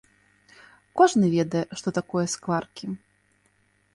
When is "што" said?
1.81-1.93